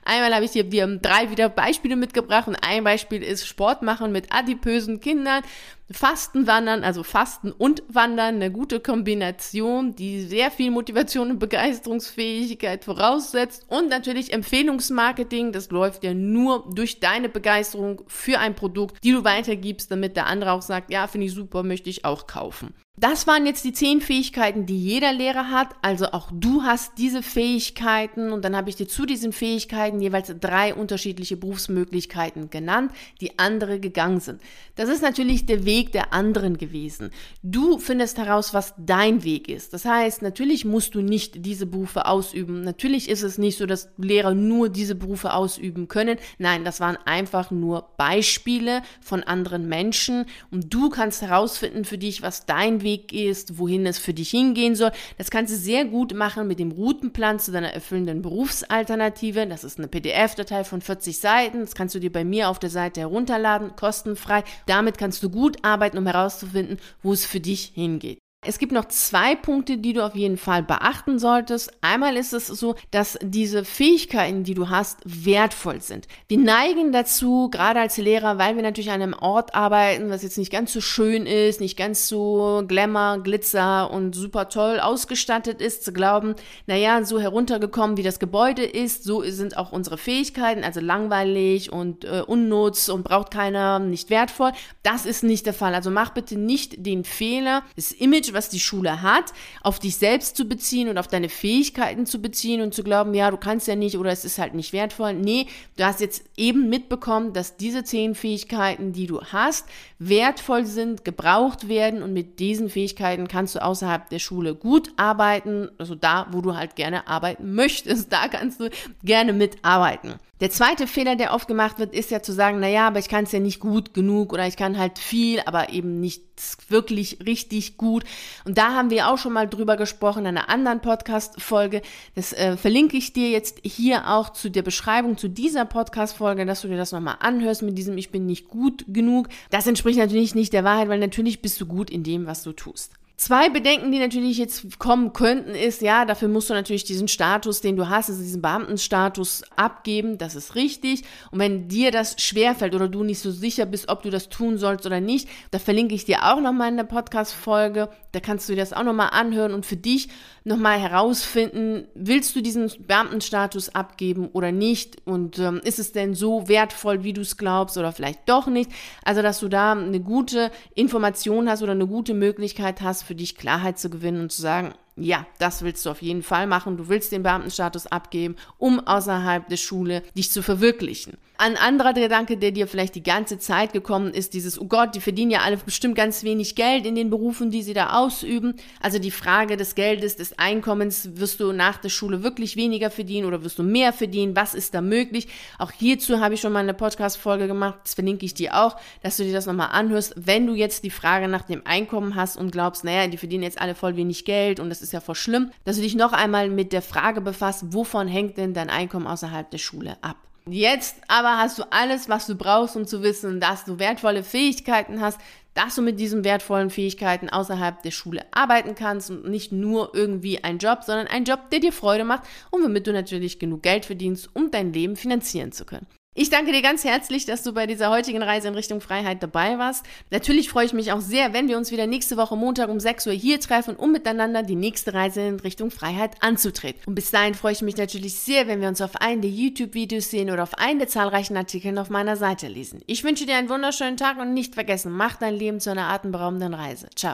Einmal 0.10 0.34
habe 0.34 0.46
ich 0.46 0.52
dir, 0.52 0.64
dir 0.64 0.88
drei 0.88 1.30
wieder 1.30 1.50
Beispiele 1.50 1.96
mitgebracht 1.96 2.48
und 2.48 2.56
ein 2.56 2.84
Beispiel 2.84 3.22
ist 3.22 3.46
Sport 3.46 3.84
machen 3.84 4.12
mit 4.12 4.34
adipösen 4.34 5.00
Kindern. 5.00 5.44
Fastenwandern, 5.92 6.84
also 6.84 7.04
Fasten 7.04 7.52
und 7.52 7.84
Wandern, 7.90 8.36
eine 8.36 8.52
gute 8.52 8.80
Kombination, 8.80 9.96
die 9.96 10.22
sehr 10.22 10.50
viel 10.50 10.72
Motivation 10.72 11.32
und 11.32 11.40
Begeisterungsfähigkeit 11.40 12.86
voraussetzt 12.86 13.66
und 13.70 13.90
natürlich 13.90 14.34
Empfehlungsmarketing, 14.34 15.52
das 15.52 15.70
läuft 15.70 16.04
ja 16.04 16.16
nur 16.16 16.68
durch 16.74 17.00
deine 17.00 17.30
Begeisterung 17.30 18.02
für 18.08 18.40
ein 18.40 18.56
Produkt, 18.56 19.04
die 19.04 19.12
du 19.12 19.24
weitergibst, 19.24 19.92
damit 19.92 20.16
der 20.16 20.28
andere 20.28 20.52
auch 20.52 20.62
sagt, 20.64 20.92
ja, 20.92 21.08
finde 21.08 21.28
ich 21.28 21.34
super, 21.34 21.64
möchte 21.64 21.90
ich 21.90 22.06
auch 22.06 22.26
kaufen. 22.26 22.74
Das 23.00 23.28
waren 23.28 23.46
jetzt 23.46 23.64
die 23.64 23.72
zehn 23.72 24.02
Fähigkeiten, 24.02 24.66
die 24.66 24.78
jeder 24.78 25.14
Lehrer 25.14 25.52
hat. 25.52 25.70
Also 25.82 26.08
auch 26.08 26.32
du 26.34 26.64
hast 26.64 26.98
diese 26.98 27.24
Fähigkeiten 27.24 28.34
und 28.34 28.44
dann 28.44 28.58
habe 28.58 28.70
ich 28.70 28.76
dir 28.76 28.90
zu 28.90 29.06
diesen 29.06 29.32
Fähigkeiten 29.32 30.02
jeweils 30.02 30.34
drei 30.42 30.76
unterschiedliche 30.76 31.38
Berufsmöglichkeiten 31.38 32.50
genannt, 32.50 32.92
die 33.22 33.40
andere 33.40 33.80
gegangen 33.80 34.20
sind. 34.20 34.42
Das 34.76 34.90
ist 34.90 35.02
natürlich 35.02 35.46
der 35.46 35.64
Weg 35.64 35.94
der 35.94 36.12
anderen 36.12 36.58
gewesen. 36.58 37.12
Du 37.42 37.78
findest 37.78 38.18
heraus, 38.18 38.54
was 38.54 38.74
dein 38.78 39.24
Weg 39.24 39.48
ist. 39.48 39.74
Das 39.74 39.86
heißt, 39.86 40.22
natürlich 40.22 40.66
musst 40.66 40.94
du 40.94 41.02
nicht 41.02 41.46
diese 41.46 41.68
Berufe 41.68 42.06
ausüben. 42.06 42.64
Natürlich 42.64 43.08
ist 43.08 43.24
es 43.24 43.38
nicht 43.38 43.58
so, 43.58 43.66
dass 43.66 43.88
Lehrer 43.98 44.34
nur 44.34 44.68
diese 44.68 44.96
Berufe 44.96 45.34
ausüben 45.34 45.88
können. 45.88 46.18
Nein, 46.38 46.66
das 46.66 46.82
waren 46.82 46.98
einfach 47.06 47.50
nur 47.50 47.92
Beispiele 47.96 48.82
von 49.00 49.24
anderen 49.24 49.70
Menschen 49.70 50.26
und 50.52 50.74
du 50.74 50.90
kannst 50.90 51.22
herausfinden 51.22 51.86
für 51.86 51.98
dich, 51.98 52.22
was 52.22 52.46
dein 52.46 52.82
Weg 52.82 52.89
Weg 52.90 53.14
ist, 53.14 53.60
wohin 53.60 53.86
es 53.86 54.00
für 54.00 54.14
dich 54.14 54.32
hingehen 54.32 54.76
soll. 54.76 54.92
Das 55.18 55.30
kannst 55.30 55.54
du 55.54 55.58
sehr 55.58 55.86
gut 55.86 56.14
machen 56.14 56.48
mit 56.48 56.60
dem 56.60 56.72
Routenplan 56.72 57.40
zu 57.40 57.52
deiner 57.52 57.72
erfüllenden 57.72 58.22
Berufsalternative. 58.22 59.46
Das 59.48 59.64
ist 59.64 59.78
eine 59.78 59.88
PDF-Datei 59.88 60.64
von 60.64 60.82
40 60.82 61.20
Seiten. 61.20 61.60
Das 61.60 61.76
kannst 61.76 61.94
du 61.96 62.00
dir 62.00 62.12
bei 62.12 62.24
mir 62.24 62.50
auf 62.50 62.60
der 62.60 62.70
Seite 62.70 63.02
herunterladen, 63.02 63.76
kostenfrei. 63.76 64.44
Damit 64.66 64.98
kannst 64.98 65.22
du 65.22 65.30
gut 65.30 65.58
arbeiten, 65.64 65.98
um 65.98 66.08
herauszufinden, 66.08 66.78
wo 67.04 67.14
es 67.14 67.26
für 67.26 67.40
dich 67.40 67.72
hingeht. 67.76 68.20
Es 68.42 68.58
gibt 68.58 68.72
noch 68.72 68.86
zwei 68.86 69.36
Punkte, 69.36 69.78
die 69.78 69.92
du 69.92 70.06
auf 70.06 70.16
jeden 70.16 70.38
Fall 70.38 70.64
beachten 70.64 71.20
solltest. 71.20 71.74
Einmal 71.82 72.16
ist 72.16 72.32
es 72.32 72.48
so, 72.48 72.76
dass 72.90 73.20
diese 73.22 73.66
Fähigkeiten, 73.66 74.46
die 74.46 74.54
du 74.54 74.70
hast, 74.70 75.00
wertvoll 75.04 75.82
sind. 75.82 76.08
Wir 76.30 76.38
neigen 76.38 76.94
dazu, 76.94 77.50
gerade 77.50 77.82
als 77.82 77.98
Lehrer, 77.98 78.38
weil 78.38 78.56
wir 78.56 78.64
natürlich 78.64 78.92
an 78.92 79.02
einem 79.02 79.14
Ort 79.14 79.56
arbeiten, 79.56 80.10
was 80.10 80.24
jetzt 80.24 80.38
nicht 80.38 80.54
ganz 80.54 80.72
so 80.72 80.80
schön 80.80 81.26
ist, 81.26 81.60
nicht 81.60 81.78
ganz 81.78 82.08
so 82.08 82.64
Glamour, 82.66 83.24
Glitzer 83.24 83.92
und 83.92 84.16
super 84.16 84.48
toll 84.48 84.80
ausgestattet 84.80 85.62
ist, 85.62 85.84
zu 85.84 85.92
glauben, 85.92 86.34
naja, 86.66 87.04
so 87.04 87.20
heruntergekommen 87.20 87.98
wie 87.98 88.04
das 88.04 88.20
Gebäude 88.20 88.64
ist, 88.64 89.04
so 89.04 89.22
sind 89.24 89.58
auch 89.58 89.74
unsere 89.74 89.98
Fähigkeiten, 89.98 90.64
also 90.64 90.80
langweilig 90.80 91.74
und 91.74 92.06
äh, 92.06 92.24
unnutz 92.26 92.88
und 92.88 93.04
braucht 93.04 93.32
keiner, 93.32 93.80
nicht 93.80 94.10
wertvoll. 94.10 94.54
Das 94.82 95.06
ist 95.06 95.24
nicht 95.24 95.46
der 95.46 95.54
Fall. 95.54 95.76
Also 95.76 95.92
mach 95.92 96.12
bitte 96.12 96.40
nicht 96.40 96.86
den 96.86 97.04
Fehler, 97.04 97.64
das 97.76 97.92
Image 97.92 98.29
Image, 98.30 98.34
was 98.34 98.50
die 98.50 98.60
Schule 98.60 99.02
hat, 99.02 99.34
auf 99.62 99.80
dich 99.80 99.98
selbst 99.98 100.36
zu 100.36 100.46
beziehen 100.46 100.90
und 100.90 100.98
auf 100.98 101.08
deine 101.08 101.30
Fähigkeiten 101.30 102.06
zu 102.06 102.22
beziehen 102.22 102.62
und 102.62 102.74
zu 102.74 102.84
glauben, 102.84 103.14
ja, 103.14 103.32
du 103.32 103.38
kannst 103.38 103.68
ja 103.68 103.76
nicht 103.76 103.98
oder 103.98 104.12
es 104.12 104.26
ist 104.26 104.38
halt 104.38 104.54
nicht 104.54 104.74
wertvoll. 104.74 105.14
Nee, 105.14 105.48
du 105.78 105.86
hast 105.86 106.02
jetzt 106.02 106.24
eben 106.38 106.70
mitbekommen, 106.70 107.34
dass 107.34 107.58
diese 107.58 107.84
zehn 107.84 108.16
Fähigkeiten, 108.16 108.94
die 108.94 109.08
du 109.08 109.22
hast, 109.22 109.66
wertvoll 110.00 110.66
sind, 110.66 111.04
gebraucht 111.04 111.68
werden 111.68 112.02
und 112.04 112.14
mit 112.14 112.40
diesen 112.40 112.70
Fähigkeiten 112.70 113.28
kannst 113.28 113.56
du 113.56 113.64
außerhalb 113.64 114.10
der 114.10 114.20
Schule 114.20 114.56
gut 114.56 114.92
arbeiten, 114.98 115.70
also 115.78 115.96
da, 115.96 116.28
wo 116.32 116.42
du 116.42 116.56
halt 116.56 116.76
gerne 116.76 117.08
arbeiten 117.08 117.54
möchtest, 117.54 118.12
da 118.14 118.28
kannst 118.28 118.60
du 118.60 118.70
gerne 119.04 119.34
mitarbeiten. 119.34 120.16
Der 120.40 120.50
zweite 120.50 120.88
Fehler, 120.88 121.18
der 121.18 121.34
oft 121.34 121.50
gemacht 121.50 121.80
wird, 121.80 121.94
ist 121.94 122.12
ja 122.12 122.22
zu 122.22 122.32
sagen, 122.32 122.62
naja, 122.62 122.88
aber 122.88 123.00
ich 123.00 123.10
kann 123.10 123.26
es 123.26 123.34
ja 123.34 123.40
nicht 123.40 123.60
gut 123.60 123.94
genug 123.94 124.32
oder 124.32 124.48
ich 124.48 124.56
kann 124.56 124.78
halt 124.78 124.98
viel, 124.98 125.42
aber 125.46 125.74
eben 125.74 126.00
nicht 126.00 126.24
wirklich 126.70 127.20
richtig 127.26 127.76
gut. 127.76 128.06
Und 128.46 128.58
da 128.58 128.74
haben 128.74 128.90
wir 128.90 129.10
auch 129.10 129.18
schon 129.18 129.34
mal 129.34 129.50
drüber 129.50 129.76
gesprochen 129.76 130.22
in 130.22 130.38
einer 130.38 130.48
anderen 130.48 130.80
Podcast-Folge. 130.80 131.82
Das 132.16 132.32
äh, 132.32 132.56
verlinke 132.56 132.96
ich 132.96 133.12
dir 133.12 133.30
jetzt 133.30 133.60
hier 133.64 134.10
auch 134.10 134.30
zu 134.30 134.50
der 134.50 134.62
Beschreibung 134.62 135.18
zu 135.18 135.28
dieser 135.28 135.66
Podcast-Folge, 135.66 136.46
dass 136.46 136.62
du 136.62 136.70
dir 136.70 136.78
das 136.78 136.94
nochmal 136.94 137.18
anhörst 137.20 137.62
mit 137.62 137.78
diesem 137.78 137.98
Ich 137.98 138.10
bin 138.10 138.26
nicht 138.26 138.48
gut 138.48 138.86
genug. 138.88 139.28
Das 139.50 139.68
entspricht 139.68 140.00
natürlich 140.00 140.36
nicht 140.36 140.54
der 140.54 140.64
Wahrheit, 140.64 140.88
weil 140.88 141.00
natürlich 141.00 141.42
bist 141.42 141.60
du 141.60 141.66
gut 141.66 141.90
in 141.90 142.04
dem, 142.04 142.28
was 142.28 142.44
du 142.44 142.54
tust. 142.54 142.94
Zwei 143.20 143.50
Bedenken, 143.50 143.92
die 143.92 144.00
natürlich 144.00 144.38
jetzt 144.38 144.80
kommen 144.80 145.12
könnten, 145.12 145.50
ist, 145.50 145.82
ja, 145.82 146.06
dafür 146.06 146.30
musst 146.30 146.50
du 146.50 146.54
natürlich 146.54 146.86
diesen 146.86 147.10
Status, 147.10 147.60
den 147.60 147.76
du 147.76 147.90
hast, 147.90 148.10
also 148.10 148.24
diesen 148.24 148.42
Beamtenstatus 148.42 149.44
abgeben, 149.58 150.18
das 150.18 150.36
ist 150.36 150.56
richtig. 150.56 151.04
Und 151.30 151.40
wenn 151.40 151.68
dir 151.68 151.92
das 151.92 152.16
schwerfällt 152.22 152.76
oder 152.76 152.88
du 152.88 153.04
nicht 153.04 153.20
so 153.20 153.30
sicher 153.30 153.66
bist, 153.66 153.90
ob 153.90 154.04
du 154.04 154.10
das 154.10 154.30
tun 154.30 154.58
sollst 154.58 154.86
oder 154.86 155.02
nicht, 155.02 155.28
da 155.52 155.60
verlinke 155.60 155.96
ich 155.96 156.06
dir 156.06 156.32
auch 156.32 156.40
nochmal 156.40 156.70
in 156.70 156.78
der 156.78 156.86
Podcast-Folge. 156.86 157.90
Da 158.14 158.22
kannst 158.22 158.48
du 158.48 158.54
dir 158.54 158.62
das 158.62 158.72
auch 158.72 158.84
nochmal 158.84 159.10
anhören 159.12 159.54
und 159.54 159.66
für 159.66 159.76
dich 159.76 160.08
nochmal 160.50 160.80
herausfinden, 160.80 161.88
willst 161.94 162.36
du 162.36 162.42
diesen 162.42 162.70
Beamtenstatus 162.86 163.74
abgeben 163.76 164.28
oder 164.34 164.52
nicht? 164.52 164.98
Und 165.06 165.40
ähm, 165.40 165.62
ist 165.64 165.80
es 165.80 165.92
denn 165.94 166.16
so 166.16 166.50
wertvoll, 166.50 167.04
wie 167.04 167.14
du 167.14 167.22
es 167.22 167.38
glaubst 167.38 167.78
oder 167.78 167.94
vielleicht 167.94 168.28
doch 168.28 168.48
nicht? 168.48 168.72
Also, 169.06 169.22
dass 169.22 169.40
du 169.40 169.48
da 169.48 169.74
eine 169.74 170.02
gute 170.02 170.52
Information 170.76 171.50
hast 171.50 171.62
oder 171.62 171.74
eine 171.74 171.88
gute 171.88 172.14
Möglichkeit 172.14 172.82
hast, 172.82 173.04
für 173.04 173.16
dich 173.16 173.38
Klarheit 173.38 173.80
zu 173.80 173.90
gewinnen 173.90 174.22
und 174.22 174.32
zu 174.32 174.42
sagen, 174.42 174.74
ja, 174.96 175.26
das 175.38 175.62
willst 175.64 175.86
du 175.86 175.90
auf 175.90 176.02
jeden 176.02 176.24
Fall 176.24 176.48
machen. 176.48 176.78
Du 176.78 176.90
willst 176.90 177.12
den 177.12 177.24
Beamtenstatus 177.24 177.88
abgeben, 177.88 178.36
um 178.58 178.86
außerhalb 178.86 179.48
der 179.48 179.58
Schule 179.58 180.04
dich 180.16 180.32
zu 180.32 180.42
verwirklichen. 180.44 181.18
Ein 181.42 181.56
anderer 181.56 181.94
Gedanke, 181.94 182.36
der 182.36 182.52
dir 182.52 182.68
vielleicht 182.68 182.96
die 182.96 183.04
ganze 183.04 183.40
Zeit 183.40 183.72
gekommen 183.72 184.14
ist, 184.14 184.34
dieses, 184.34 184.60
oh 184.60 184.66
Gott, 184.66 184.94
die 184.94 185.00
verdienen 185.00 185.32
ja 185.32 185.40
alle 185.40 185.56
bestimmt 185.56 185.96
ganz 185.96 186.24
wenig 186.24 186.56
Geld 186.56 186.86
in 186.86 186.96
den 186.96 187.10
Berufen, 187.10 187.50
die 187.50 187.64
sie 187.64 187.74
da 187.74 187.98
ausüben. 187.98 188.56
Also 188.82 189.00
die 189.00 189.10
Frage 189.10 189.56
des 189.56 189.74
Geldes, 189.74 190.18
des 190.18 190.38
Einkommens, 190.38 191.12
wirst 191.14 191.40
du 191.40 191.54
nach 191.54 191.78
der 191.78 191.88
Schule 191.88 192.24
wirklich 192.24 192.58
weniger 192.58 192.92
verdienen 192.92 193.26
oder 193.26 193.42
wirst 193.42 193.58
du 193.58 193.64
mehr 193.64 193.94
verdienen? 193.94 194.36
Was 194.36 194.54
ist 194.54 194.74
da 194.74 194.82
möglich? 194.82 195.30
Auch 195.60 195.72
hierzu 195.72 196.20
habe 196.20 196.34
ich 196.34 196.42
schon 196.42 196.52
mal 196.52 196.60
eine 196.60 196.74
Podcast-Folge 196.74 197.48
gemacht, 197.48 197.80
das 197.86 197.94
verlinke 197.94 198.26
ich 198.26 198.34
dir 198.34 198.56
auch, 198.62 198.76
dass 199.02 199.16
du 199.16 199.24
dir 199.24 199.32
das 199.32 199.46
nochmal 199.46 199.70
anhörst. 199.72 200.16
Wenn 200.18 200.46
du 200.46 200.56
jetzt 200.56 200.84
die 200.84 200.90
Frage 200.90 201.30
nach 201.30 201.44
dem 201.44 201.66
Einkommen 201.66 202.16
hast 202.16 202.36
und 202.36 202.52
glaubst, 202.52 202.84
naja, 202.84 203.08
die 203.08 203.16
verdienen 203.16 203.44
jetzt 203.44 203.62
alle 203.62 203.76
voll 203.76 203.96
wenig 203.96 204.26
Geld 204.26 204.60
und 204.60 204.70
das 204.70 204.82
ist 204.82 204.89
ja 204.92 205.02
voll 205.02 205.16
schlimm, 205.16 205.52
dass 205.66 205.78
du 205.78 205.82
dich 205.82 205.96
noch 205.96 206.14
einmal 206.14 206.50
mit 206.50 206.74
der 206.74 206.82
Frage 206.82 207.22
befasst, 207.22 207.74
wovon 207.74 208.08
hängt 208.08 208.38
denn 208.38 208.54
dein 208.54 208.70
Einkommen 208.70 209.08
außerhalb 209.08 209.50
der 209.50 209.58
Schule 209.58 209.98
ab? 210.02 210.18
Jetzt 210.48 210.96
aber 211.08 211.38
hast 211.38 211.60
du 211.60 211.64
alles, 211.72 212.10
was 212.10 212.26
du 212.26 212.36
brauchst, 212.36 212.76
um 212.76 212.88
zu 212.88 213.04
wissen, 213.04 213.40
dass 213.40 213.66
du 213.66 213.78
wertvolle 213.78 214.24
Fähigkeiten 214.24 215.00
hast, 215.00 215.20
dass 215.54 215.76
du 215.76 215.82
mit 215.82 216.00
diesen 216.00 216.24
wertvollen 216.24 216.70
Fähigkeiten 216.70 217.30
außerhalb 217.30 217.84
der 217.84 217.92
Schule 217.92 218.26
arbeiten 218.32 218.76
kannst 218.76 219.12
und 219.12 219.28
nicht 219.28 219.52
nur 219.52 219.94
irgendwie 219.94 220.44
ein 220.44 220.58
Job, 220.58 220.84
sondern 220.84 221.08
ein 221.08 221.26
Job, 221.26 221.50
der 221.52 221.60
dir 221.60 221.74
Freude 221.74 222.04
macht 222.04 222.24
und 222.50 222.64
womit 222.64 222.88
du 222.88 222.94
natürlich 222.94 223.40
genug 223.40 223.62
Geld 223.62 223.86
verdienst, 223.86 224.30
um 224.34 224.52
dein 224.52 224.74
Leben 224.74 224.96
finanzieren 224.96 225.52
zu 225.52 225.66
können. 225.66 225.88
Ich 226.22 226.30
danke 226.30 226.52
dir 226.52 226.62
ganz 226.62 226.84
herzlich, 226.84 227.26
dass 227.26 227.44
du 227.44 227.54
bei 227.54 227.66
dieser 227.66 227.92
heutigen 227.92 228.22
Reise 228.22 228.50
in 228.50 228.54
Richtung 228.54 228.82
Freiheit 228.82 229.24
dabei 229.24 229.58
warst. 229.58 229.86
Natürlich 230.12 230.50
freue 230.50 230.66
ich 230.66 230.74
mich 230.74 230.92
auch 230.92 231.00
sehr, 231.00 231.32
wenn 231.32 231.48
wir 231.48 231.56
uns 231.56 231.72
wieder 231.72 231.88
nächste 231.88 232.18
Woche 232.18 232.36
Montag 232.36 232.68
um 232.68 232.82
6 232.82 233.08
Uhr 233.08 233.14
hier 233.14 233.40
treffen, 233.40 233.78
um 233.78 233.94
miteinander 233.94 234.44
die 234.44 234.58
nächste 234.58 234.94
Reise 234.94 235.22
in 235.22 235.40
Richtung 235.40 235.72
Freiheit 235.72 236.22
anzutreten. 236.22 236.82
Und 236.88 236.96
bis 236.96 237.12
dahin 237.12 237.36
freue 237.36 237.54
ich 237.54 237.62
mich 237.62 237.78
natürlich 237.78 238.16
sehr, 238.16 238.50
wenn 238.50 238.60
wir 238.60 238.68
uns 238.68 238.82
auf 238.82 238.98
einen 238.98 239.22
der 239.22 239.32
YouTube-Videos 239.32 240.12
sehen 240.12 240.30
oder 240.30 240.44
auf 240.44 240.58
einen 240.58 240.80
der 240.80 240.90
zahlreichen 240.90 241.38
Artikel 241.38 241.78
auf 241.78 241.90
meiner 241.90 242.18
Seite 242.18 242.50
lesen. 242.50 242.82
Ich 242.86 243.06
wünsche 243.06 243.26
dir 243.26 243.38
einen 243.38 243.48
wunderschönen 243.48 243.96
Tag 243.96 244.20
und 244.20 244.34
nicht 244.34 244.56
vergessen, 244.56 244.92
mach 244.92 245.16
dein 245.16 245.36
Leben 245.36 245.62
zu 245.62 245.72
einer 245.72 245.88
atemberaubenden 245.88 246.54
Reise. 246.54 246.90
Ciao. 246.98 247.08